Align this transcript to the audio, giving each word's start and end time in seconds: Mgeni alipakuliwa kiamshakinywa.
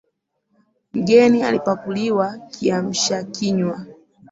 Mgeni 0.93 1.43
alipakuliwa 1.43 2.37
kiamshakinywa. 2.49 3.85